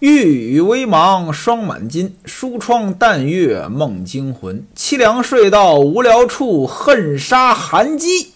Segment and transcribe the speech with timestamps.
[0.00, 4.62] 玉宇微茫霜满襟，疏窗淡月梦惊魂。
[4.76, 8.34] 凄凉睡到无聊处，恨杀寒鸡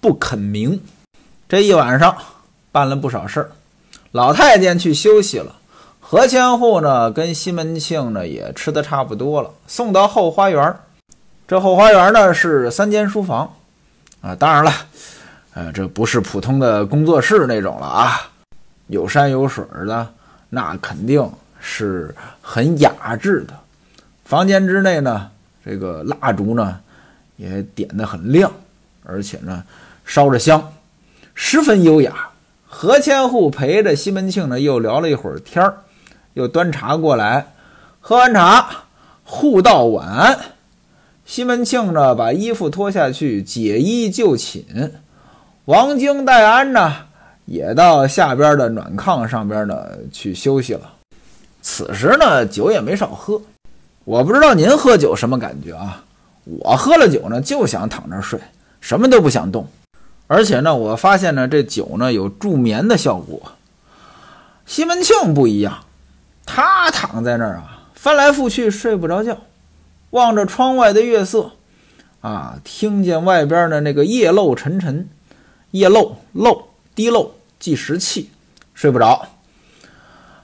[0.00, 0.80] 不肯鸣。
[1.50, 2.16] 这一晚上
[2.72, 3.50] 办了不少事儿，
[4.12, 5.56] 老太监去休息了。
[6.00, 10.74] 何千户呢，跟西门庆呢也吃的差不多了，送到后花园。
[11.46, 13.52] 这后花园呢是三间书房
[14.22, 14.72] 啊，当然了，
[15.52, 18.30] 呃，这不是普通的工作室那种了啊，
[18.86, 20.08] 有山有水的，
[20.50, 21.30] 那肯定
[21.60, 23.54] 是很雅致的。
[24.24, 25.30] 房间之内呢，
[25.64, 26.78] 这个蜡烛呢
[27.36, 28.50] 也点得很亮，
[29.04, 29.62] 而且呢
[30.04, 30.72] 烧着香，
[31.34, 32.28] 十分优雅。
[32.66, 35.78] 何千户陪着西门庆呢又聊了一会儿天儿。
[36.34, 37.48] 又端茶过来，
[38.00, 38.84] 喝完茶，
[39.24, 40.38] 互道晚安。
[41.24, 44.64] 西门庆呢，把衣服脱下去，解衣就寝。
[45.64, 47.07] 王晶、戴安呢，
[47.48, 50.82] 也到下边的暖炕上边呢去休息了。
[51.62, 53.40] 此时呢，酒也没少喝。
[54.04, 56.04] 我不知道您喝酒什么感觉啊？
[56.44, 58.38] 我喝了酒呢，就想躺着睡，
[58.82, 59.66] 什么都不想动。
[60.26, 63.40] 而且呢，我发现呢，这酒呢有助眠的效果。
[64.66, 65.78] 西门庆不一样。
[66.44, 69.36] 他躺在那儿啊，翻来覆去睡不着觉，
[70.10, 71.50] 望着窗外的月色，
[72.20, 75.08] 啊，听见外边的那个夜漏沉沉，
[75.70, 76.62] 夜漏漏
[76.94, 78.30] 滴漏计时器，
[78.74, 79.26] 睡不着。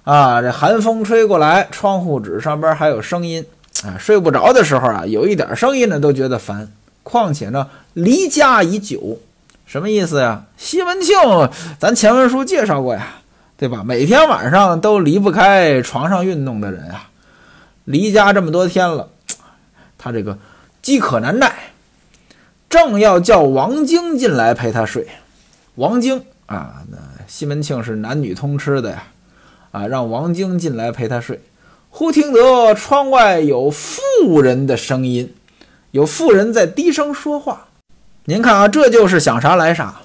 [0.05, 3.45] 啊，这寒风吹过来，窗户纸上边还有声音，
[3.85, 6.71] 啊，睡不着的时候啊，有一点声音呢都觉得烦。
[7.03, 9.19] 况且呢，离家已久，
[9.67, 10.45] 什么意思呀？
[10.57, 11.15] 西门庆，
[11.79, 13.21] 咱前文书介绍过呀。
[13.57, 13.85] 对吧？
[13.85, 17.09] 每天晚上都离不开床上运动的人啊，
[17.85, 19.09] 离家这么多天了，
[19.97, 20.37] 他这个
[20.83, 21.71] 饥渴难耐，
[22.69, 25.07] 正要叫王晶进来陪他睡。
[25.77, 29.05] 王晶啊，那西门庆是男女通吃的呀，
[29.71, 31.41] 啊，让王晶进来陪他睡。
[31.91, 35.35] 忽听得窗外有妇人的声音，
[35.93, 37.69] 有妇人在低声说话。
[38.25, 40.01] 您看啊，这就是想啥来啥。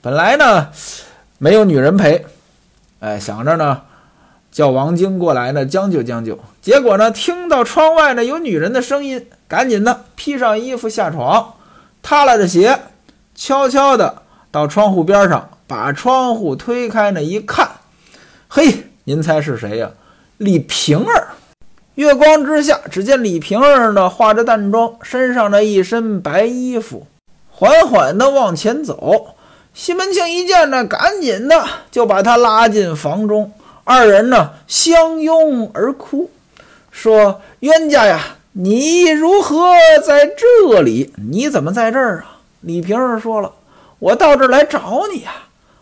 [0.00, 0.68] 本来呢，
[1.38, 2.24] 没有女人陪。
[3.00, 3.82] 哎，想着呢，
[4.50, 6.38] 叫王晶过来呢，将就将就。
[6.62, 11.54] 结果呢，听到窗外呢有女人的声音，赶紧的披上衣服下床，
[12.02, 12.78] 踏拉着鞋，
[13.34, 17.68] 悄悄的到窗户边上，把窗户推开呢，一看，
[18.48, 19.90] 嘿，您猜是谁呀？
[20.38, 21.28] 李瓶儿。
[21.96, 27.06] 月光之下，只见李瓶儿呢化着淡妆，身上的一身白衣服，
[27.50, 29.34] 缓缓的往前走。
[29.74, 33.52] 西门庆一见呢，赶紧的就把他拉进房中，
[33.84, 36.30] 二人呢相拥而哭，
[36.90, 39.74] 说：“冤家呀，你如何
[40.06, 41.12] 在这里？
[41.30, 43.52] 你怎么在这儿啊？”李瓶儿说了
[44.00, 45.32] ：“我到这儿来找你呀。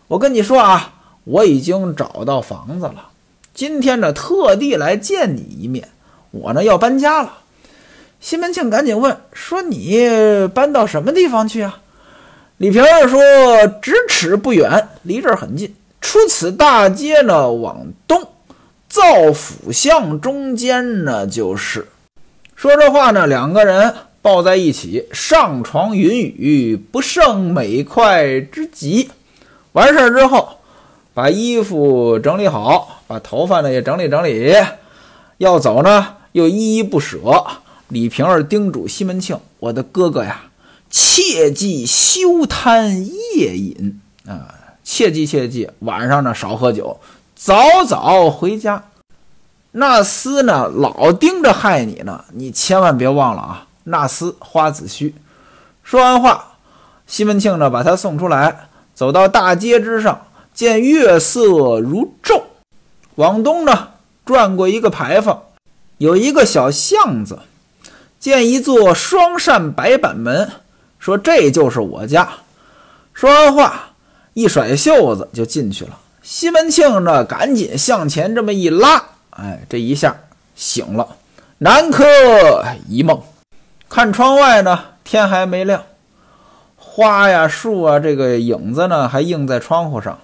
[0.07, 0.93] 我跟你说啊，
[1.25, 3.09] 我已经找到房子了，
[3.53, 5.89] 今天呢特地来见你一面。
[6.31, 7.39] 我呢要搬家了。”
[8.21, 10.07] 西门庆赶紧问：“说你
[10.53, 11.79] 搬到什么地方去啊？”
[12.57, 13.21] 李瓶儿说
[13.83, 15.75] ：“咫尺不远，离这儿很近。
[15.99, 18.25] 出此大街呢，往东，
[18.87, 21.85] 造府巷中间呢，就是。”
[22.55, 29.09] 说这话呢，两个人抱在一起，上床云雨，不胜美快之极。
[29.77, 30.57] 完事儿之后，
[31.13, 34.55] 把衣服整理好，把头发呢也整理整理，
[35.37, 37.19] 要走呢又依依不舍。
[37.89, 40.41] 李瓶儿叮嘱西门庆：“我的哥哥呀。”
[40.89, 44.49] 切记休贪夜饮啊！
[44.83, 46.99] 切记切记，晚上呢少喝酒，
[47.35, 48.83] 早早回家。
[49.71, 53.67] 那厮呢老盯着害你呢，你千万别忘了啊！
[53.83, 55.13] 那厮花子虚。
[55.83, 56.55] 说完话，
[57.05, 58.66] 西门庆呢把他送出来，
[58.97, 60.25] 走到大街之上，
[60.55, 61.43] 见月色
[61.79, 62.41] 如昼。
[63.13, 63.89] 往东呢
[64.25, 65.39] 转过一个牌坊，
[65.99, 67.37] 有一个小巷子，
[68.19, 70.49] 见一座双扇白板门。
[70.97, 72.27] 说这就是我家。
[73.13, 73.89] 说完话，
[74.33, 75.99] 一甩袖子就进去了。
[76.23, 80.17] 西门庆呢，赶紧向前这么一拉，哎，这一下
[80.55, 81.07] 醒了。
[81.59, 82.03] 南柯
[82.89, 83.21] 一梦，
[83.87, 85.83] 看窗外呢，天还没亮，
[86.97, 90.17] 花呀、树啊，这个影子呢还映在窗户上。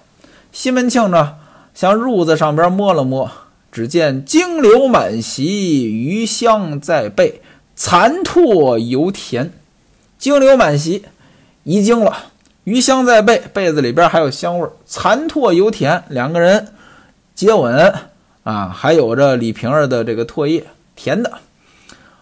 [0.50, 1.36] 西门庆呢，
[1.72, 3.30] 向褥子上边摸了摸，
[3.70, 7.40] 只见金柳满席，余香在背，
[7.76, 9.52] 残唾犹甜。
[10.18, 11.04] 精流满席，
[11.62, 12.12] 遗精了，
[12.64, 16.02] 余香在背，被子里边还有香味儿，残唾犹甜。
[16.08, 16.72] 两个人
[17.36, 17.94] 接吻
[18.42, 20.64] 啊，还有着李瓶儿的这个唾液，
[20.96, 21.34] 甜的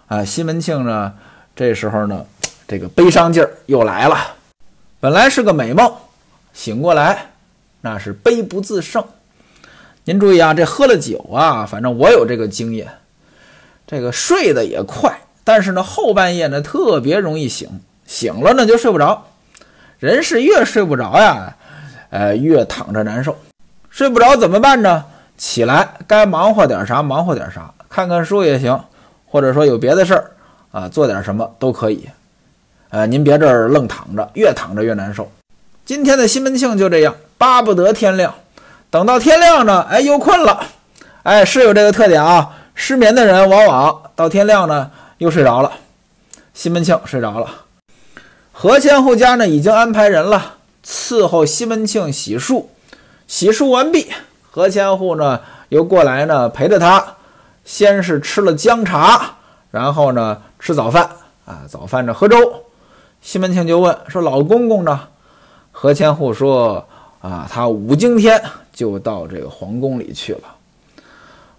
[0.08, 0.22] 啊。
[0.22, 1.14] 西门庆呢，
[1.56, 2.26] 这时候呢，
[2.68, 4.18] 这个悲伤劲儿又来了。
[5.02, 5.92] 本来是个美梦，
[6.52, 7.32] 醒过来
[7.80, 9.04] 那是悲不自胜。
[10.04, 12.88] 您注意啊，这喝了酒啊，反正我有这个经验，
[13.84, 17.68] 这个睡得也快，但是呢后半夜呢特别容易醒，
[18.06, 19.26] 醒了呢就睡不着。
[19.98, 21.56] 人是越睡不着呀，
[22.10, 23.36] 呃，越躺着难受。
[23.90, 25.04] 睡不着怎么办呢？
[25.36, 28.80] 起来该忙活点啥忙活点啥，看看书也行，
[29.26, 30.30] 或者说有别的事儿
[30.70, 32.08] 啊，做点什么都可以。
[32.92, 35.32] 呃，您别这儿愣躺着，越躺着越难受。
[35.82, 38.34] 今天的西门庆就这样，巴不得天亮。
[38.90, 40.62] 等到天亮呢，哎，又困了。
[41.22, 42.50] 哎，是有这个特点啊。
[42.74, 45.72] 失眠的人往往到天亮呢又睡着了。
[46.52, 47.48] 西门庆睡着了。
[48.52, 52.66] 何千户家呢已经安排人了伺候西门庆洗漱，
[53.26, 54.12] 洗漱完毕，
[54.50, 55.40] 何千户呢
[55.70, 57.02] 又过来呢陪着他，
[57.64, 59.36] 先是吃了姜茶，
[59.70, 61.08] 然后呢吃早饭
[61.46, 62.36] 啊，早饭呢喝粥。
[63.22, 65.00] 西门庆就问说：“老公公呢？”
[65.72, 66.84] 何千户说
[67.22, 68.38] ：“啊，他五更天
[68.74, 70.40] 就到这个皇宫里去了。”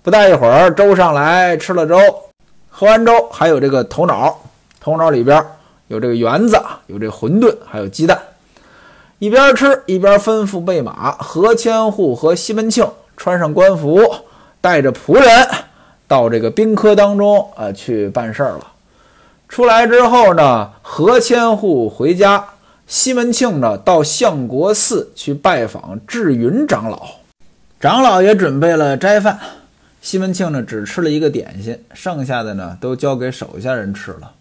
[0.04, 1.98] 不大一会儿，粥上来，吃了粥，
[2.70, 4.38] 喝完粥还有这个头脑，
[4.80, 5.44] 头脑里边。
[5.88, 8.20] 有这个圆子，有这馄饨，还有鸡蛋。
[9.20, 11.12] 一边吃一边吩咐备马。
[11.14, 14.02] 何千户和西门庆穿上官服，
[14.60, 15.48] 带着仆人
[16.08, 18.73] 到这个宾客当中啊去办事儿了。
[19.48, 22.44] 出来之后呢，何千户回家，
[22.88, 27.08] 西门庆呢到相国寺去拜访智云长老。
[27.80, 29.40] 长老也准备了斋饭，
[30.02, 34.32] 西门庆呢只吃了一个点心，剩下的呢都交给手下人吃了。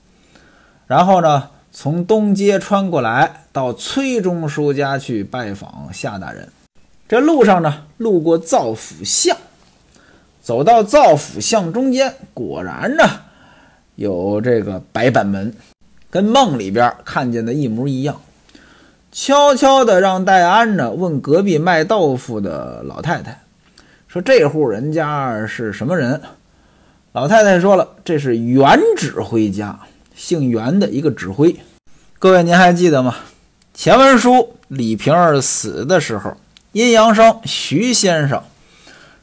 [0.86, 6.48] 然后呢，从东街穿过来，到崔中书家去拜访夏大人。
[7.08, 9.36] 这路上呢，路过造府巷，
[10.42, 13.04] 走到造府巷中间，果然呢，
[13.94, 15.54] 有这个白板门，
[16.10, 18.20] 跟梦里边看见的一模一样。
[19.10, 23.42] 悄悄的让戴安呢问隔壁卖豆腐的老太太，
[24.08, 26.20] 说这户人家是什么人？
[27.12, 29.78] 老太太说了，这是原指挥家。
[30.14, 31.56] 姓袁的一个指挥，
[32.18, 33.16] 各位您还记得吗？
[33.74, 36.36] 前文书李瓶儿死的时候，
[36.72, 38.42] 阴阳生徐先生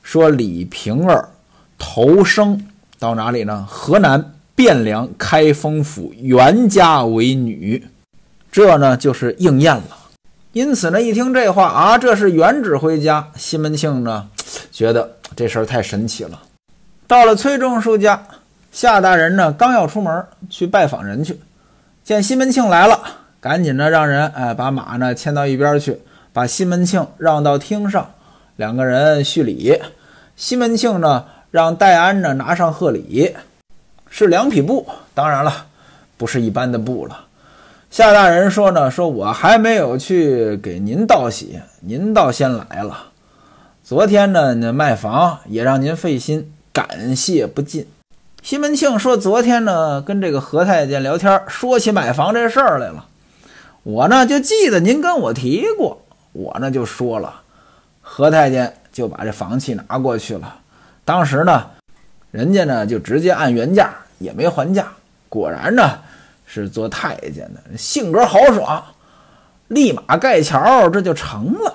[0.01, 1.29] 说李瓶儿
[1.77, 2.67] 投生
[2.97, 3.65] 到哪里呢？
[3.69, 7.87] 河南汴梁开封府袁家为女，
[8.51, 9.97] 这呢就是应验了。
[10.51, 13.25] 因此呢，一听这话啊，这是袁指挥家。
[13.37, 14.27] 西门庆呢
[14.69, 16.41] 觉得这事儿太神奇了。
[17.07, 18.21] 到了崔中书家。
[18.71, 21.39] 夏大人呢，刚要出门去拜访人去，
[22.03, 22.99] 见西门庆来了，
[23.39, 25.97] 赶紧呢让人哎把马呢牵到一边去，
[26.33, 28.11] 把西门庆让到厅上，
[28.57, 29.79] 两个人叙礼。
[30.35, 33.33] 西门庆呢让戴安呢拿上贺礼，
[34.09, 35.65] 是两匹布，当然了，
[36.17, 37.25] 不是一般的布了。
[37.89, 43.05] 夏大人说呢，说我还没有去给您道喜，您倒先来了。
[43.83, 47.87] 昨天呢那卖房也让您费心，感谢不尽。
[48.41, 53.05] 西门庆说：“昨天呢，跟这个何太监聊天，说起买房这事儿来了。
[53.83, 56.01] 我呢就记得您跟我提过，
[56.31, 57.41] 我呢就说了，
[58.01, 60.55] 何太监就把这房契拿过去了。
[61.03, 61.65] 当时呢，
[62.31, 64.87] 人家呢就直接按原价，也没还价。
[65.27, 65.99] 果然呢
[66.45, 68.83] 是做太监的，性格豪爽，
[69.67, 71.73] 立马盖桥，这就成了。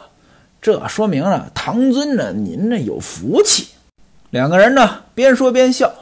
[0.60, 3.68] 这说明了唐尊呢，您这有福气。
[4.30, 5.92] 两个人呢边说边笑。”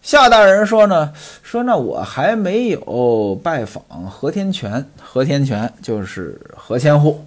[0.00, 7.26] 夏大人说呢，说那我还没有拜访何天全，何天全就是何千户，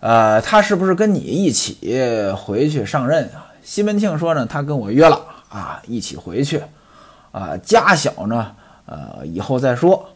[0.00, 1.76] 呃，他是不是跟你一起
[2.34, 3.52] 回去上任啊？
[3.62, 6.62] 西门庆说呢，他跟我约了啊，一起回去，
[7.32, 8.54] 啊，家小呢，
[8.86, 10.08] 呃，以后再说。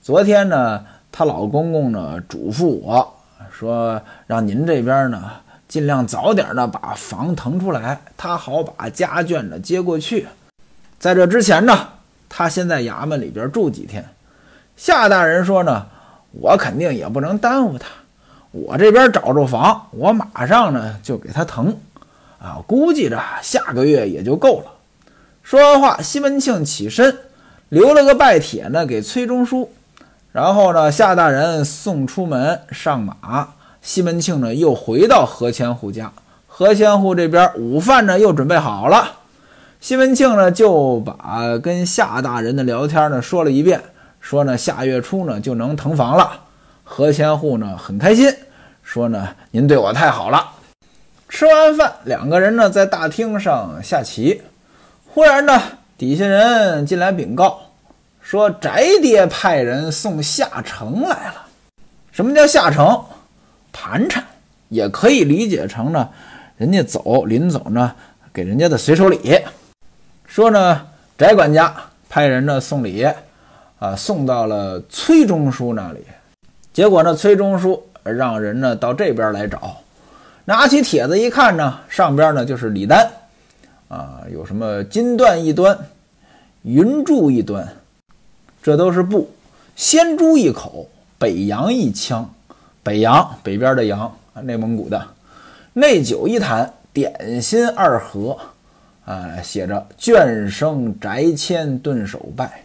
[0.00, 3.14] 昨天呢，她老公公呢嘱咐我
[3.50, 5.30] 说，让您这边呢
[5.66, 10.28] 尽量早点呢把房腾出来，他好把家眷呢接过去。
[10.98, 11.88] 在这之前呢，
[12.28, 14.04] 他先在衙门里边住几天。
[14.76, 15.86] 夏大人说呢，
[16.30, 17.88] 我肯定也不能耽误他。
[18.52, 21.76] 我这边找着房，我马上呢就给他腾。
[22.38, 24.70] 啊，估计着下个月也就够了。
[25.46, 27.18] 说完话，西门庆起身，
[27.68, 29.70] 留了个拜帖呢给崔中书。
[30.32, 33.50] 然后呢，夏大人送出门上马，
[33.80, 36.12] 西门庆呢又回到何千户家。
[36.48, 39.08] 何千户这边午饭呢又准备好了。
[39.80, 43.80] 西门庆呢就把跟夏大人的聊天呢说了一遍，
[44.18, 46.40] 说呢下月初呢就能腾房了。
[46.82, 48.34] 何千户呢很开心，
[48.82, 50.44] 说呢您对我太好了。
[51.28, 54.42] 吃完饭，两个人呢在大厅上下棋，
[55.16, 55.62] 忽然呢
[55.96, 57.58] 底下人进来禀告，
[58.20, 58.68] 说翟
[59.00, 61.46] 爹派人送下城来了。
[62.12, 63.02] 什么叫下城？
[63.72, 64.22] 盘缠，
[64.68, 66.06] 也可以理解成呢
[66.58, 67.94] 人家走临走呢，
[68.30, 69.40] 给人家的随手礼，
[70.26, 71.74] 说呢，翟管家
[72.10, 73.02] 派人呢送礼，
[73.78, 76.04] 啊，送到了崔中书那里。
[76.74, 79.78] 结果呢，崔中书让人呢到这边来找，
[80.44, 83.10] 拿起帖子一看呢，上边呢就是礼单，
[83.88, 85.78] 啊，有什么金缎一端，
[86.62, 87.68] 云柱一端，
[88.62, 89.28] 这都是布；
[89.76, 90.88] 仙珠一口，
[91.18, 92.28] 北洋一枪，
[92.82, 94.12] 北洋北边的洋，
[94.42, 95.00] 内蒙古的；
[95.72, 98.36] 内酒一坛，点心二盒，
[99.04, 102.62] 啊，写着眷生宅谦顿首拜。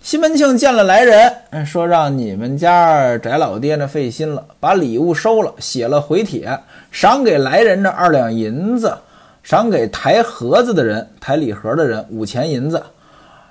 [0.00, 6.58] 西门庆见了来人，说让你们家翟老爹呢费心了，把礼物收了，写了回帖，
[6.90, 8.94] 赏给来人的二两银子，
[9.44, 12.82] 赏给抬盒子的人、抬礼盒的人五钱银子。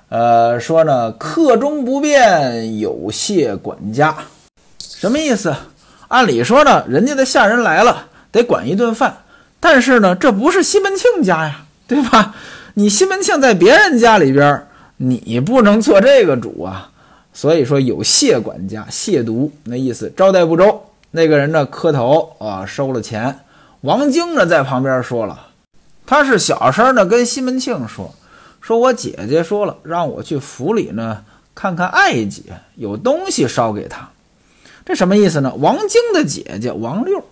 [0.08, 4.14] 呃，说呢，客中不便，有谢管家。
[4.80, 5.54] 什么意思？
[6.08, 9.16] 按理说呢，人家的下人来了，得管一顿饭，
[9.60, 12.34] 但是呢，这不是西门庆家呀，对吧？
[12.74, 14.66] 你西门庆在别人家里边。
[14.96, 16.88] 你不能做这个主啊，
[17.32, 20.82] 所以说有谢管家亵渎那意思，招待不周。
[21.10, 23.40] 那个人呢磕头啊，收了钱。
[23.80, 25.36] 王晶呢在旁边说了，
[26.06, 28.14] 他是小声的跟西门庆说，
[28.60, 32.42] 说我姐姐说了，让我去府里呢看看爱姐，
[32.76, 34.10] 有东西捎给她。
[34.84, 35.54] 这什么意思呢？
[35.56, 37.24] 王晶的姐姐王六，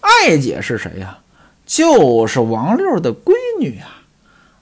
[0.00, 1.18] 爱姐是谁呀？
[1.64, 3.86] 就是王六的闺女呀。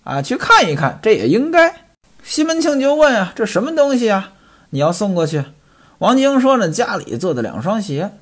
[0.04, 1.86] 啊，去看一看，这也应该。
[2.22, 4.32] 西门庆就问啊：“这什么东西啊？
[4.70, 5.44] 你要送过去？”
[5.98, 8.12] 王晶说：“呢，家里做的两双鞋。”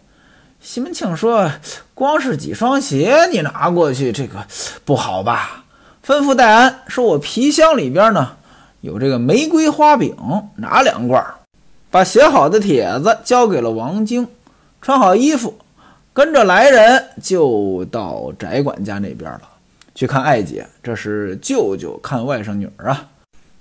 [0.66, 1.52] 西门庆说
[1.92, 4.47] ：“光是几双鞋，你拿过去，这个
[4.83, 5.62] 不好吧？”
[6.04, 8.30] 吩咐戴安说：“我皮箱里边呢
[8.80, 10.16] 有这个玫瑰花饼，
[10.56, 11.23] 拿两罐。”
[11.92, 14.26] 把写好的帖子交给了王晶，
[14.80, 15.54] 穿好衣服，
[16.14, 19.42] 跟着来人就到翟管家那边了，
[19.94, 20.66] 去看爱姐。
[20.83, 23.06] 这是舅舅看外甥女儿啊。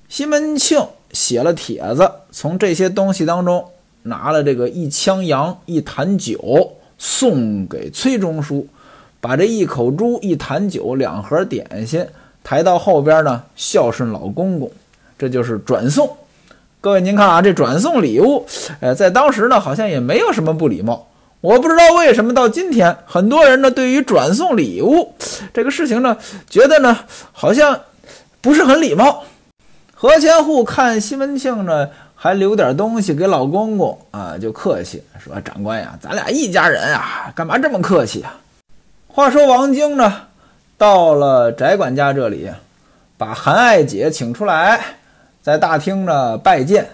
[0.07, 0.81] 西门庆
[1.11, 3.69] 写了帖子，从这些东西当中
[4.03, 8.65] 拿了这个一枪羊、一坛酒送给崔中书，
[9.19, 12.07] 把这一口猪、一坛酒、两盒点心
[12.45, 14.71] 抬到后边呢，孝顺老公公，
[15.19, 16.09] 这就是转送。
[16.79, 18.45] 各位您看啊，这转送礼物，
[18.79, 21.05] 呃，在当时呢好像也没有什么不礼貌。
[21.41, 25.13] 我不知道为什么到今天，很多人呢对于转送礼物
[25.53, 26.17] 这个事情呢，
[26.49, 26.97] 觉得呢
[27.33, 27.81] 好像
[28.39, 29.25] 不是很礼貌。
[29.93, 31.89] 何千户看西门庆呢，
[32.23, 38.39] 还留点东西给老公公啊，就客气说：“长官呀，咱俩一家人啊，干嘛这么客气啊？”
[39.11, 40.21] 话说王晶呢，
[40.77, 42.49] 到了翟管家这里，
[43.17, 44.79] 把韩爱姐请出来，
[45.41, 46.87] 在大厅呢拜见。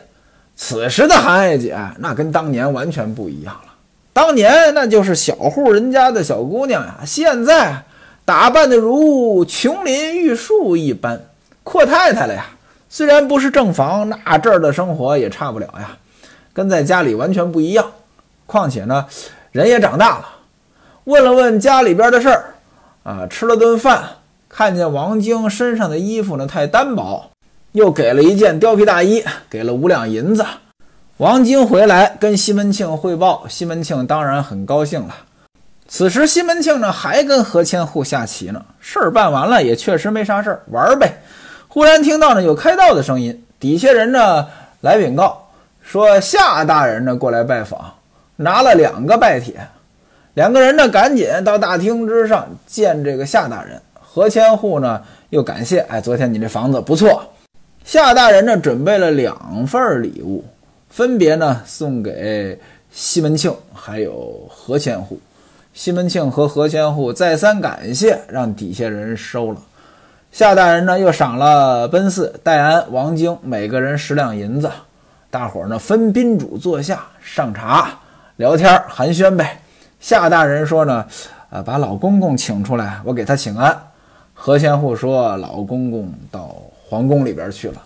[0.55, 3.73] 此时的韩爱姐那跟当年完全不一样了，
[4.11, 7.83] 当年那就是小户人家的小姑娘呀，现在
[8.25, 11.21] 打扮的如琼林玉树一般，
[11.63, 12.47] 阔太太了呀。
[12.89, 15.95] 虽然不是正房，那这儿的生活也差不了呀，
[16.51, 17.85] 跟在家里完全不一样。
[18.47, 19.05] 况且呢，
[19.51, 20.27] 人也长大了。
[21.03, 22.55] 问了问家里边的事儿，
[23.03, 24.03] 啊，吃了顿饭，
[24.49, 27.29] 看见王晶身上的衣服呢太单薄，
[27.73, 30.43] 又给了一件貂皮大衣，给了五两银子。
[31.17, 35.15] 王晶回来跟西门庆汇报，西门庆当然很高兴了。
[35.87, 41.21] 此时西门庆呢还跟何千户下棋呢，事儿办完了，也确实没啥事儿，玩呗。
[41.71, 44.47] 忽然听到呢有开道的声音，底下人呢
[44.81, 45.47] 来禀告
[45.83, 47.79] 说夏大人呢过来拜访，
[48.37, 49.53] 拿了两个拜帖，
[50.33, 53.79] 两个人呢赶紧到大厅之上见这个夏大人。
[54.01, 54.99] 何千户呢
[55.29, 57.23] 又感谢，哎，昨天你这房子不错。
[57.85, 60.43] 夏大人呢准备了两份礼物，
[60.89, 62.59] 分别呢送给
[62.91, 65.19] 西门庆还有何千户。
[65.71, 69.61] 西门庆和何千户再三感谢，让底下人收了。
[70.31, 74.69] 夏大人呢，又赏了奔四、戴安、王晶每个人十两银子。
[75.31, 77.89] 大伙儿呢分宾主坐下上茶
[78.37, 79.59] 聊天寒暄呗。
[79.99, 81.05] 夏大人说呢，
[81.49, 83.75] 呃，把老公公请出来，我给他请安。
[84.33, 86.55] 何千户说，老公公到
[86.87, 87.81] 皇宫里边去了。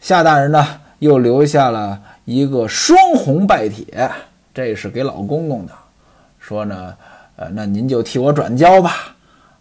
[0.00, 0.66] 夏大人呢，
[0.98, 4.10] 又留下了一个双红拜帖，
[4.52, 5.72] 这是给老公公的，
[6.40, 6.94] 说呢，
[7.36, 9.13] 呃，那您就替我转交吧。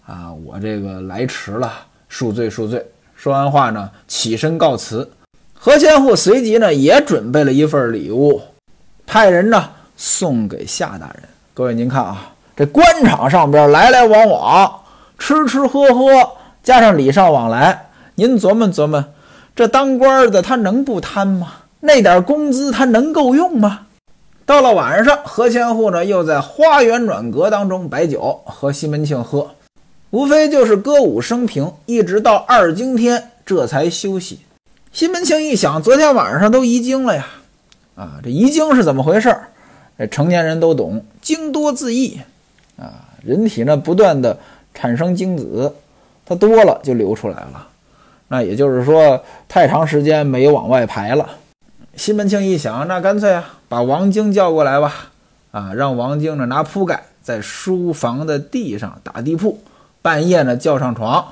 [0.06, 1.72] 啊，我这个来迟了，
[2.12, 2.86] 恕罪恕罪。
[3.16, 5.10] 说完话呢，起身告辞。
[5.54, 8.42] 何千户随即呢，也准备了一份礼物，
[9.06, 11.24] 派人呢送给夏大人。
[11.54, 14.82] 各位您看啊，这官场上边来来往往，
[15.18, 16.06] 吃吃喝喝，
[16.62, 19.06] 加上礼尚往来，您琢磨琢磨，
[19.56, 21.48] 这当官的他能不贪吗？
[21.80, 23.88] 那点工资他能够用吗？
[24.46, 29.50] 到了晚上，何千户呢又在花园暖阁当中摆酒，和西门庆喝。
[30.14, 34.42] 无非就是歌舞升平，一直到二更天这才休息。
[34.92, 37.26] 西门庆一想，昨天晚上都遗精了呀！
[37.96, 39.36] 啊，这遗精是怎么回事？
[39.98, 42.20] 这成年人都懂，精多自溢
[42.78, 43.10] 啊。
[43.24, 44.38] 人体呢不断的
[44.76, 45.74] 产生精子，
[46.28, 47.68] 它多了就流出来了。
[48.28, 51.28] 那也就是说，太长时间没往外排了。
[51.96, 55.10] 西门庆一想，那干脆啊，把王晶叫过来吧。
[55.50, 59.60] 啊，让王晶呢拿铺盖在书房的地上打地铺，
[60.04, 61.26] 半夜呢叫上床，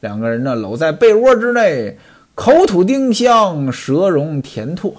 [0.00, 1.96] 两个人呢搂在被窝之内，
[2.34, 4.94] 口吐丁香，舌容甜唾。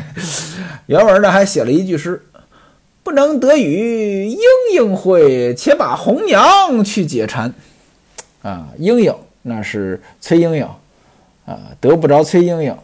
[0.86, 2.20] 原文呢还写了一句诗
[3.04, 4.40] ：“不能得与莺
[4.72, 7.52] 莺会，且把红娘去解馋。”
[8.42, 10.66] 啊，莺莺那是崔莺莺，
[11.44, 12.74] 啊，得不着崔莺莺，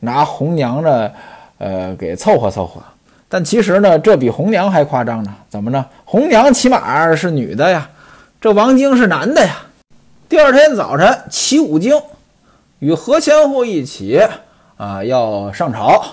[0.00, 1.10] 拿红娘呢，
[1.58, 2.82] 呃，给凑合凑合。
[3.28, 5.34] 但其实呢，这比红娘还夸张呢。
[5.48, 5.86] 怎么呢？
[6.04, 7.88] 红娘起码是女的呀，
[8.38, 9.62] 这王晶是男的呀。
[10.28, 12.02] 第二天早晨起五更，
[12.80, 14.20] 与何千户一起
[14.76, 16.04] 啊，要上朝。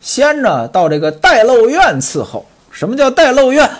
[0.00, 2.44] 先呢到这个待漏院伺候。
[2.70, 3.70] 什么叫待漏院？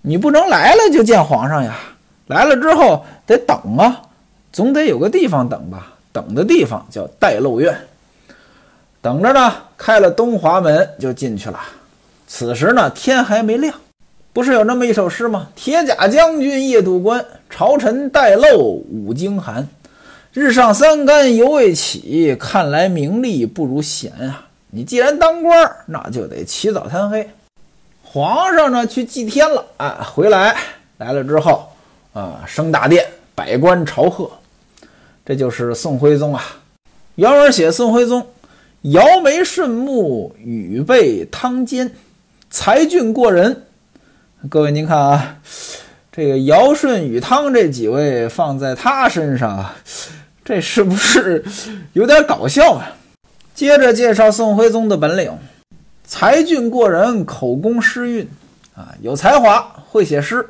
[0.00, 1.74] 你不能来了就见皇上呀，
[2.28, 4.00] 来了之后得等啊，
[4.52, 5.92] 总得有个地方等吧。
[6.12, 7.76] 等的地方叫待漏院。
[9.02, 11.58] 等着呢，开了东华门就进去了。
[12.26, 13.74] 此时呢，天还没亮，
[14.32, 15.48] 不是有那么一首诗吗？
[15.56, 19.66] 铁甲将军夜渡关，朝臣待漏五更寒。
[20.32, 24.46] 日上三竿犹未起，看来名利不如闲啊！
[24.70, 27.28] 你既然当官，那就得起早贪黑。
[28.02, 30.56] 皇上呢，去祭天了啊，回来
[30.98, 31.68] 来了之后
[32.12, 33.04] 啊，升大殿，
[33.34, 34.30] 百官朝贺。
[35.26, 36.44] 这就是宋徽宗啊。
[37.16, 38.24] 原文写宋徽宗，
[38.82, 41.90] 摇眉顺目，羽背汤坚。
[42.50, 43.64] 才俊过人，
[44.46, 45.36] 各位您看啊，
[46.12, 49.68] 这个尧舜禹汤这几位放在他身上，
[50.44, 51.44] 这是不是
[51.92, 52.92] 有点搞笑啊？
[53.52, 55.36] 接着介绍宋徽宗的本领：
[56.04, 58.28] 才俊过人，口工诗韵
[58.76, 60.46] 啊，有才华，会写诗，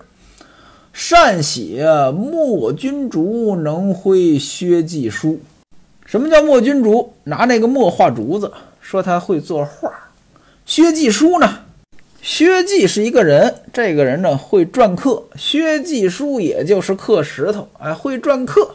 [0.92, 5.40] 善写墨君竹，能挥薛记书。
[6.04, 7.14] 什么叫墨君竹？
[7.24, 9.90] 拿那个墨画竹子，说他会作画。
[10.66, 11.60] 薛记书呢？
[12.20, 18.72] 薛记是一个人，这个人呢会篆刻，薛记书也就是刻石头，哎，会篆刻，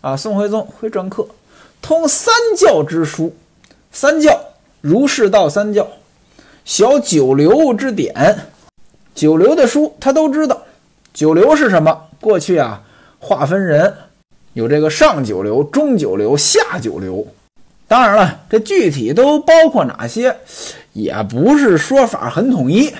[0.00, 1.26] 啊，宋徽宗会篆刻，
[1.82, 3.34] 通三教之书，
[3.92, 4.40] 三教
[4.80, 5.86] 儒释道三教，
[6.64, 8.46] 晓九流之典，
[9.14, 10.62] 九流的书他都知道。
[11.12, 12.06] 九流是什么？
[12.20, 12.82] 过去啊，
[13.18, 13.92] 划分人
[14.54, 17.26] 有这个上九流、中九流、下九流。
[17.88, 20.36] 当然了，这具体都包括哪些，
[20.92, 22.92] 也不是说法很统一。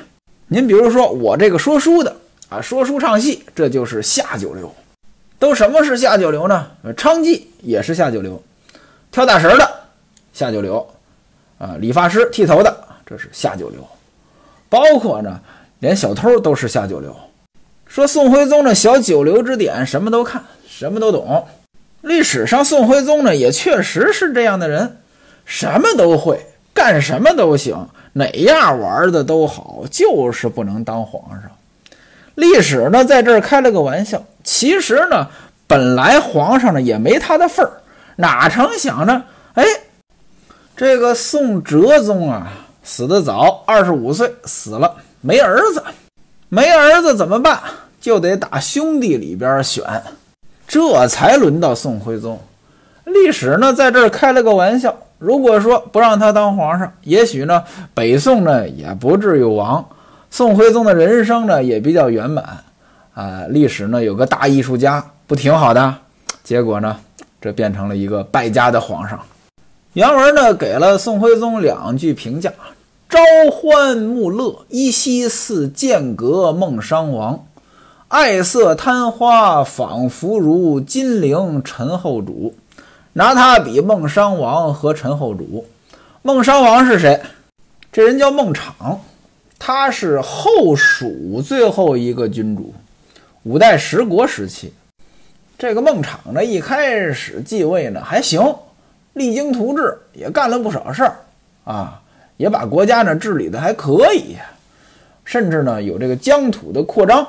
[0.48, 2.14] 您比如说我这个说书的
[2.48, 4.74] 啊，说书唱戏，这就是下九流。
[5.38, 6.66] 都什么是下九流呢？
[6.96, 8.42] 娼妓也是下九流，
[9.10, 9.70] 跳大神的
[10.34, 10.86] 下九流，
[11.58, 12.76] 啊，理发师剃头的
[13.06, 13.86] 这是下九流，
[14.68, 15.40] 包括呢，
[15.78, 17.16] 连小偷都是下九流。
[17.86, 21.46] 说宋徽宗的小九流之典，什么都看，什么都懂。
[22.02, 24.98] 历史上，宋徽宗呢也确实是这样的人，
[25.46, 31.50] 什么都会，干什么都行，哪样玩的都好，就是不能当皇上。
[32.34, 35.26] 历史呢在这儿开了个玩笑，其实呢
[35.66, 37.72] 本来皇上呢也没他的份儿，
[38.16, 39.24] 哪成想呢？
[39.54, 39.64] 哎，
[40.76, 42.52] 这个宋哲宗啊
[42.82, 45.82] 死得早，二十五岁死了，没儿子，
[46.48, 47.60] 没儿子怎么办？
[48.00, 49.84] 就得打兄弟里边选。
[50.66, 52.40] 这才轮到宋徽宗。
[53.04, 54.96] 历史呢，在这儿开了个玩笑。
[55.20, 59.86] 如果说不让他当皇上，也许呢，北宋呢也不至于亡。
[60.30, 62.42] 宋徽宗的人生呢也比较圆满
[63.12, 63.44] 啊。
[63.50, 65.94] 历史呢有个大艺术家，不挺好的？
[66.42, 66.96] 结果呢，
[67.38, 69.20] 这变成了一个败家的皇上。
[69.92, 72.50] 原文呢给了宋徽宗两句评价：
[73.10, 73.18] 朝
[73.52, 77.44] 欢暮乐，依稀似剑阁梦商王。
[78.08, 82.54] 爱色贪花，仿佛如金陵陈后主。
[83.20, 85.66] 拿他比孟商王和陈后主。
[86.22, 87.20] 孟商王是谁？
[87.92, 88.98] 这人叫孟昶，
[89.58, 92.72] 他是后蜀最后一个君主，
[93.42, 94.72] 五代十国时期。
[95.58, 98.40] 这个孟昶呢，一开始继位呢还行，
[99.12, 101.16] 励精图治，也干了不少事儿
[101.64, 102.00] 啊，
[102.38, 104.34] 也把国家呢治理的还可以，
[105.26, 107.28] 甚至呢有这个疆土的扩张。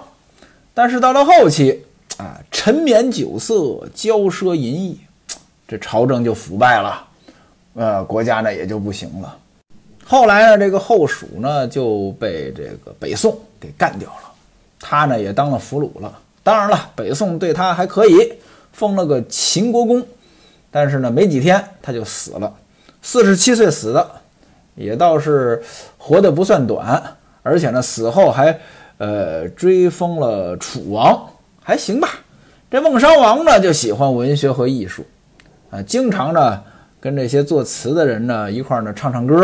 [0.74, 1.84] 但是到了后期，
[2.16, 4.98] 啊，沉湎酒色，骄奢淫逸，
[5.72, 7.08] 这朝政就腐败了，
[7.76, 9.38] 呃，国家呢也就不行了。
[10.04, 14.32] 后来呢，这个后蜀呢就被这个北宋给干掉了，
[14.82, 16.14] 他呢也当了俘虏了。
[16.44, 18.34] 当然了，北宋对他还可以，
[18.74, 20.06] 封了个秦国公。
[20.70, 22.54] 但是呢，没几天他就死了，
[23.02, 24.12] 四十七岁死的，
[24.76, 25.64] 也倒是
[25.98, 27.02] 活得不算短。
[27.44, 28.60] 而且呢，死后还
[28.98, 31.30] 呃追封了楚王，
[31.64, 32.10] 还行吧。
[32.70, 35.06] 这孟商王呢，就喜欢文学和艺术，
[35.72, 36.62] 啊，经常呢
[37.00, 39.42] 跟这些作词的人呢一块呢唱唱歌，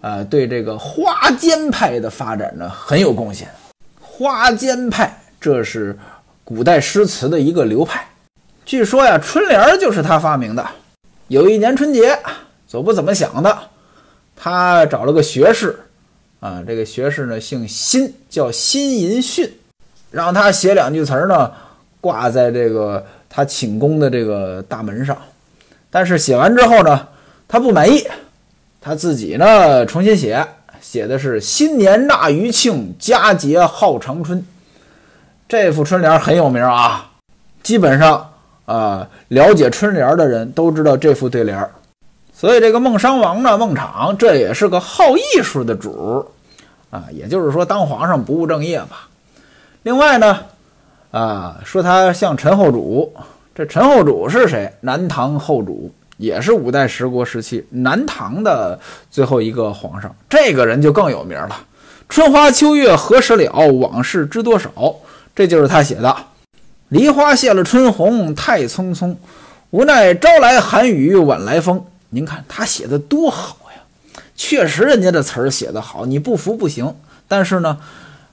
[0.00, 3.48] 啊，对这个花间派的发展呢很有贡献。
[4.00, 5.98] 花间派这是
[6.44, 8.06] 古代诗词的一个流派。
[8.64, 10.64] 据说呀，春联就是他发明的。
[11.28, 12.16] 有一年春节，
[12.66, 13.58] 走不怎么想的，
[14.36, 15.76] 他找了个学士，
[16.38, 19.52] 啊，这个学士呢姓辛，叫辛银训，
[20.10, 21.50] 让他写两句词儿呢，
[22.00, 25.18] 挂在这个他寝宫的这个大门上。
[25.90, 27.08] 但是写完之后呢，
[27.48, 28.06] 他不满意，
[28.80, 30.46] 他自己呢重新写，
[30.80, 34.46] 写的是“新年纳余庆，佳节号长春”。
[35.48, 37.10] 这副春联很有名啊，
[37.62, 38.30] 基本上。
[38.66, 41.68] 啊，了解春联的人都知道这副对联
[42.32, 46.26] 所以这个孟商王呢，孟昶这也是个好艺术的主
[46.88, 49.06] 啊，也就是说当皇上不务正业吧。
[49.82, 50.40] 另外呢，
[51.14, 53.14] 啊，说他像陈后主，
[53.54, 54.68] 这陈后主是谁？
[54.80, 58.76] 南唐后主，也是五代十国时期南唐的
[59.12, 60.12] 最后一个皇上。
[60.28, 61.56] 这个人就更有名了
[62.10, 63.52] ，“春花秋月何时了？
[63.74, 64.68] 往事知多少？”
[65.36, 66.16] 这就是他写的。
[66.88, 69.14] 梨花谢了春红太匆匆，
[69.70, 71.84] 无奈朝来寒雨晚来风。
[72.10, 74.20] 您看他写的多好呀！
[74.34, 76.92] 确实，人家的词儿写得好，你不服不行。
[77.28, 77.78] 但是呢，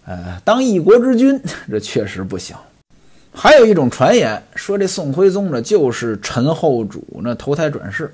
[0.08, 1.40] 呃，当一国之君，
[1.70, 2.56] 这确实不行。
[3.34, 8.14] 还有一种传言说，这宋徽宗呢，就是陈后主呢投胎转世。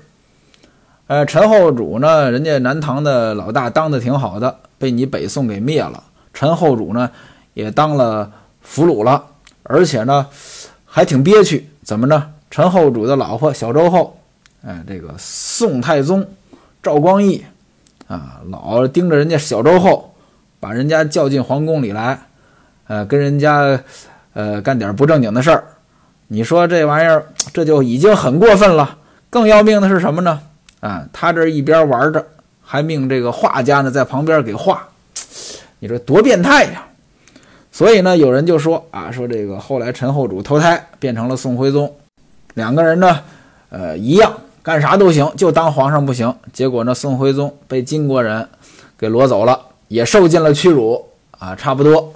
[1.06, 6.04] 呃，陈后主呢，人家南唐的老大当的挺好的，被你北宋给灭了。
[6.32, 7.10] 陈后主呢，
[7.54, 9.24] 也当了俘虏了。
[9.64, 10.26] 而且呢，
[10.84, 12.30] 还挺憋屈，怎么着？
[12.50, 14.18] 陈后主的老婆小周后，
[14.62, 16.26] 哎，这个宋太宗
[16.82, 17.44] 赵光义
[18.06, 20.14] 啊，老盯着人家小周后，
[20.60, 22.18] 把人家叫进皇宫里来，
[22.86, 23.78] 呃，跟人家
[24.38, 25.64] 呃干点不正经的事儿。
[26.28, 28.96] 你说这玩意儿， 这就已经很过分了。
[29.28, 30.40] 更要命的是什么呢？
[30.78, 32.24] 啊，他这一边玩着，
[32.62, 34.86] 还命这个画家呢在旁边给画，
[35.80, 36.86] 你说多变态呀！
[37.72, 41.92] 所以呢，有人就说啊，说这个后来陈后主投胎变成了宋徽宗，
[42.54, 43.20] 两个人呢，
[43.70, 46.32] 呃，一样干啥都行，就当皇上不行。
[46.52, 48.46] 结果呢，宋徽宗被金国人
[48.96, 51.04] 给掳走了，也受尽了屈辱
[51.38, 52.14] 啊，差不多。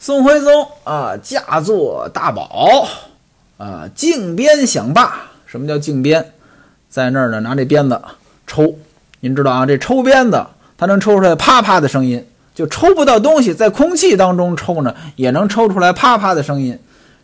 [0.00, 2.86] 宋徽宗啊，驾作大宝
[3.56, 5.22] 啊，靖鞭响罢。
[5.44, 6.24] 什么叫靖鞭？
[6.88, 8.00] 在那儿呢，拿这鞭子
[8.46, 8.72] 抽。
[9.18, 12.24] 您知道啊，这抽鞭子，它能抽出来啪啪的声音。
[12.54, 16.78] 就抽不到东西，在空气当中抽呢，也能抽出来啪啪的声音，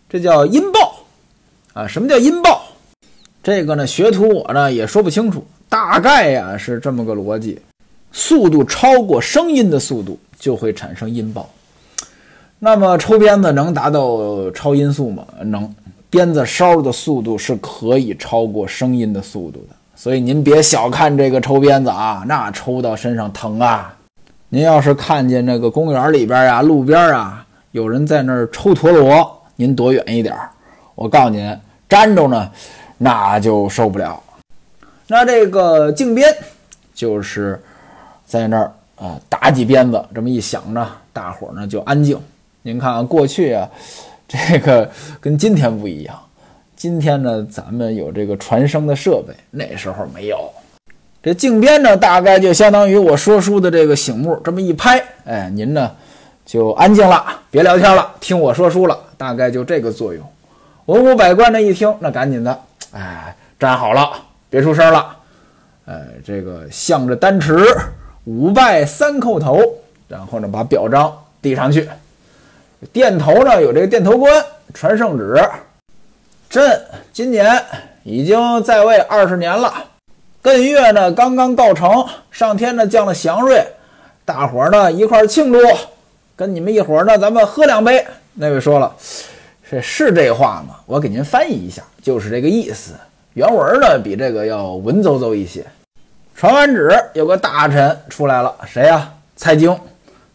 [0.09, 0.97] 这叫音爆
[1.75, 1.87] 啊！
[1.87, 2.63] 什么叫音爆？
[3.43, 7.61] 这个呢，学徒我呢也说不清楚，大概呀是这么个逻辑：
[8.13, 11.49] 速度超过声音的速度，就会产生音爆。
[12.59, 15.25] 那么抽鞭子能达到超音速吗？
[15.43, 15.75] 能，
[16.09, 19.77] 鞭子梢的速度是可以超过声音的速度的。
[19.97, 23.95] 所以您别小看这个抽鞭子啊，那抽到身上疼啊！
[24.49, 30.51] 您要是看见那个公园里边啊、路边啊，有人在那儿抽陀螺，您躲远一点儿。
[30.95, 31.57] 我告诉您，
[31.89, 32.51] 粘着呢，
[32.99, 34.21] 那就受不了。
[35.07, 36.35] 那这个静鞭，
[36.95, 37.63] 就是
[38.25, 42.19] 在那儿啊打几鞭子，这么一响呢，大伙儿呢就安静。
[42.67, 43.69] 您看啊过去啊，
[44.27, 46.19] 这个跟今天不一样。
[46.75, 50.51] 今天呢，咱们有这个传声的设备，那时候没有。
[51.23, 55.91] 这静鞭呢，大概就相当于我说书的这个醒目，这么一拍，哎，您呢
[56.47, 60.25] 就安静了，别聊天了，听我说书了，大概就这个作用。
[60.87, 62.59] 文武百官呢一听，那赶紧的，
[62.93, 64.11] 哎，站好了，
[64.49, 65.15] 别出声了，
[65.85, 67.63] 哎，这个向着丹池
[68.25, 69.61] 五拜三叩头，
[70.09, 71.87] 然后呢把表彰递上去。
[72.93, 75.43] 殿头呢有这个殿头官传圣旨，
[76.49, 76.81] 朕
[77.13, 77.63] 今年
[78.03, 79.73] 已经在位二十年了。
[80.43, 83.67] 艮月呢刚刚告成，上天呢降了祥瑞，
[84.25, 85.59] 大伙儿呢一块儿庆祝，
[86.37, 88.05] 跟你们一伙儿呢咱们喝两杯。
[88.35, 88.95] 那位说了，
[89.63, 90.77] 是是这话吗？
[90.87, 92.93] 我给您翻译一下，就是这个意思。
[93.33, 95.65] 原文呢比这个要文绉绉一些。
[96.37, 99.11] 传完旨，有个大臣出来了，谁呀？
[99.37, 99.77] 蔡京。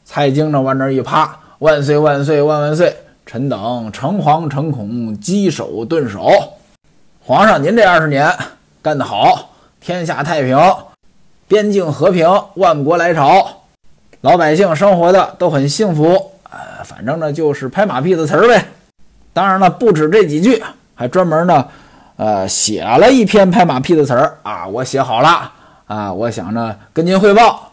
[0.05, 2.95] 蔡京呢往那一趴，万岁万岁万万岁！
[3.26, 6.32] 臣等诚惶诚恐，稽首顿首。
[7.22, 8.34] 皇上，您这二十年
[8.82, 9.50] 干得好。
[9.82, 10.58] 天下太平，
[11.50, 13.45] 边境和平，万国来朝，
[14.22, 16.32] 老百姓生活的都很幸福。
[16.50, 18.65] 呃，反正呢就是拍马屁的词儿呗。
[19.34, 20.63] 当然了，不止这几句，
[20.95, 21.67] 还专门呢，
[22.15, 24.65] 呃，写了一篇拍马屁的词儿啊。
[24.65, 25.52] 我写好了
[25.88, 27.69] 啊，我想着跟您汇报。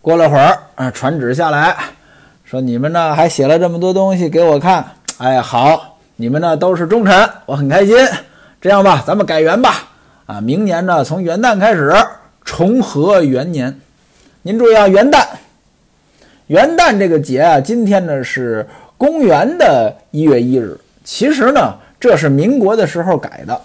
[0.00, 1.76] 过了会儿，啊，传旨下来，
[2.50, 4.82] 说你们呢还写了这么多东西给我看。
[5.18, 7.94] 哎，好，你们呢都是忠臣，我很开心。
[8.58, 9.86] 这样吧，咱们改元吧。
[10.24, 11.94] 啊，明年呢从元旦开始，
[12.46, 13.78] 重合元年。
[14.40, 15.26] 您注意啊，元旦，
[16.46, 20.74] 元旦这个节啊，今天呢是公元的一月一日。
[21.04, 23.60] 其实呢，这是民国的时候改的。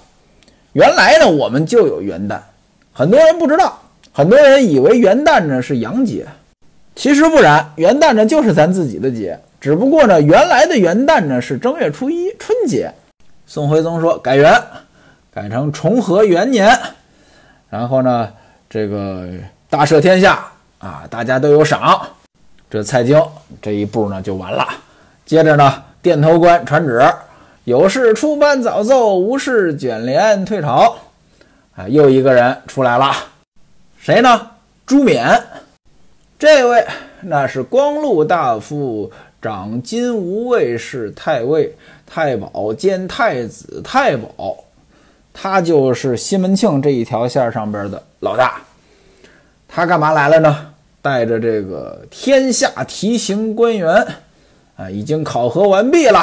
[0.73, 2.37] 原来呢，我们就有元旦，
[2.91, 6.27] 很多人不知道，很多人以为元旦呢是洋节，
[6.95, 12.91] 其实不然，元旦呢就是咱自己的节，只不过呢，原来的元旦呢是正月初一春节。
[13.45, 14.61] 宋徽宗说改元，
[15.33, 16.77] 改成重和元年，
[17.69, 18.29] 然后呢，
[18.69, 19.27] 这个
[19.69, 20.45] 大赦天下
[20.77, 22.01] 啊，大家都有赏。
[22.69, 23.21] 这蔡京
[23.61, 24.67] 这一步呢就完了。
[25.25, 27.01] 接着呢，殿头官传旨。
[27.65, 30.95] 有事出班早奏，无事卷帘退朝。
[31.75, 33.11] 啊，又一个人出来了，
[33.99, 34.49] 谁呢？
[34.85, 35.41] 朱冕，
[36.43, 36.85] 这位
[37.21, 39.09] 那是光禄大夫，
[39.41, 41.73] 掌金吾卫士太尉、
[42.05, 44.53] 太保兼太子太保，
[45.33, 48.61] 他就是西门庆这一条线上边的老大。
[49.69, 50.67] 他干嘛来了呢？
[51.01, 54.05] 带着这个天下提刑官员，
[54.75, 56.21] 啊，已经考核完毕了。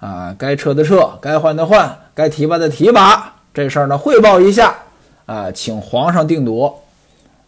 [0.00, 4.76] 啊，该撤的撤，该换的换，该提拔的提拔，这事儿呢汇报一下
[5.24, 6.82] 啊，请皇上定夺。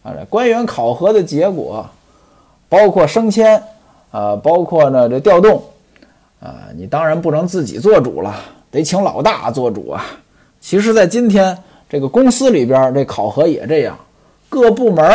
[0.03, 1.85] 啊，这官员考核的结果，
[2.67, 3.61] 包括升迁，
[4.11, 5.61] 啊，包括呢这调动，
[6.39, 8.35] 啊，你当然不能自己做主了，
[8.71, 10.05] 得请老大做主啊。
[10.61, 11.57] 其实，在今天
[11.89, 13.97] 这个公司里边，这考核也这样，
[14.49, 15.05] 各部门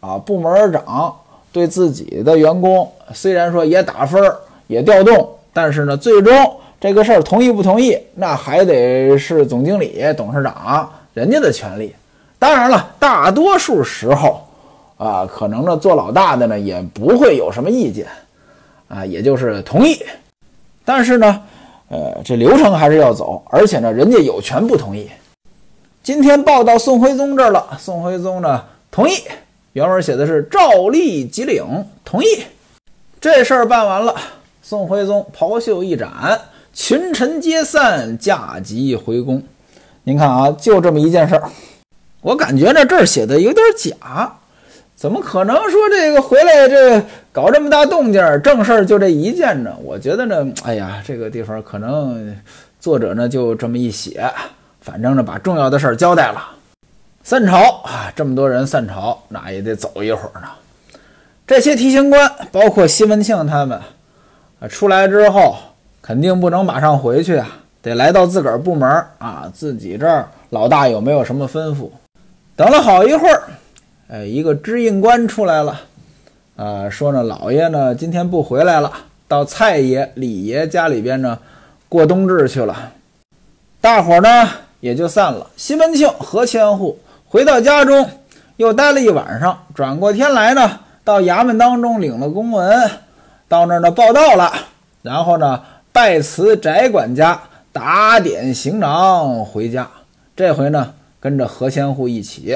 [0.00, 1.14] 啊，部门长
[1.52, 4.20] 对自己的员工，虽然说也打分
[4.66, 6.32] 也调动，但是呢，最终。
[6.80, 11.94] 这个事儿同意不同意，那还得是总经理、董事长人家的权利。
[12.38, 14.46] 当然了，大多数时候，
[14.96, 18.06] 啊，可能呢做老大的呢也不会有什么意见，
[18.88, 19.98] 啊，也就是同意。
[20.84, 21.42] 但是呢，
[21.88, 25.08] 呃，这流程还是要走，而且呢，人家有权不同意。
[26.02, 29.14] 今天报到宋徽宗这儿了，宋徽宗呢同意。
[29.72, 31.64] 原文写的是诏立即领，
[32.04, 32.26] 同意。
[33.20, 34.14] 这事儿办完了，
[34.60, 36.38] 宋徽宗袍袖一展。
[36.74, 39.42] 群臣皆散，驾即回宫。
[40.02, 41.48] 您看啊，就这么一件事儿，
[42.24, 44.32] 我感觉呢这儿写的有点假，
[44.96, 49.70] 怎么可能说这个回来这搞这么大动静，正事儿就这一件呢？
[49.82, 52.34] 我觉得呢，哎呀，这个地方可能
[52.80, 54.24] 作者呢就这么一写，
[54.80, 56.42] 反正呢把重要的事儿交代了。
[57.22, 60.48] 散朝啊，这么多人散朝，那也得走一会儿呢。
[61.46, 63.78] 这些提刑官，包括西门庆他们
[64.60, 65.56] 啊，出来之后。
[66.06, 67.48] 肯定不能马上回去啊，
[67.80, 71.88] 得来到自个儿部门啊，自己这儿老大有没有什么吩咐？
[72.56, 73.42] 等了好一会儿，
[74.08, 75.80] 哎，一个知印官出来了，
[76.56, 78.92] 啊，说呢，老爷呢今天不回来了，
[79.26, 81.38] 到蔡爷、李爷家里边呢
[81.88, 82.92] 过冬至去了。
[83.80, 84.48] 大伙呢
[84.80, 85.50] 也就散了。
[85.56, 88.08] 西门庆、何千户回到家中，
[88.56, 92.90] 又待了一晚上，转过天来呢，到衙门当中领了公文，
[93.48, 94.52] 到那儿呢报道了，
[95.02, 95.60] 然后呢。
[95.94, 97.40] 拜辞翟管家，
[97.70, 99.88] 打点行囊回家。
[100.34, 100.92] 这回呢，
[101.24, 102.54] 跟着何千户一起。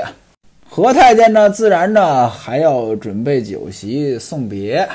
[0.69, 4.87] 何太监呢，自然呢还要准备酒席送别，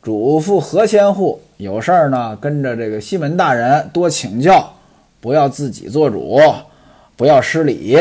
[0.00, 4.72] 嘱咐何千户有事儿呢，跟着这个西门大人多请教，
[5.20, 6.40] 不要自己做主，
[7.16, 7.98] 不要失礼。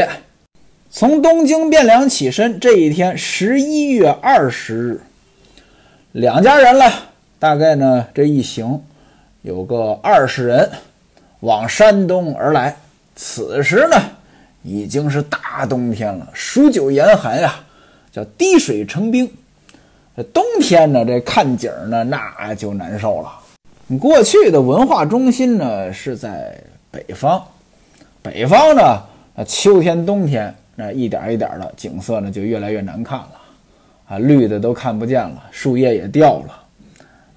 [0.91, 5.01] 从东京汴梁起身，这一天十一月二十日，
[6.12, 6.91] 两家人了，
[7.39, 8.79] 大概呢这一行。
[9.41, 10.69] 有个二十人
[11.39, 12.77] 往山东而来，
[13.15, 13.97] 此时呢
[14.63, 17.54] 已经是大冬天了，数九严寒呀，
[18.12, 19.30] 叫滴水成冰。
[20.15, 23.30] 这冬天呢，这看景呢那就难受了。
[23.88, 27.43] 你过去的文化中心呢是在北方，
[28.21, 33.41] 北方呢，秋天冬天那一点一点的景色呢就越来越难看了，
[34.08, 36.63] 啊，绿的都看不见了，树叶也掉了，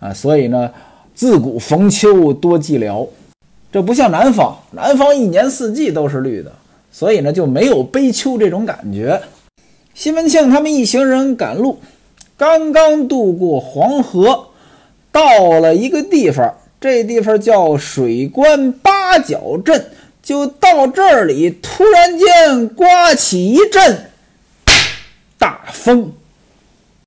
[0.01, 0.73] 啊，所以呢。
[1.17, 3.09] 自古逢秋多寂寥，
[3.73, 6.53] 这不像南方，南方一年四季都是绿的，
[6.99, 9.21] 所以呢就没有悲秋这种感觉。
[9.93, 11.79] 西门庆他们一行人赶路，
[12.39, 14.47] 刚刚渡过黄河，
[15.13, 19.91] 到了一个地方，这地方叫水关八角镇。
[20.23, 24.11] 就到这里，突然间刮起一阵
[25.37, 26.11] 大风。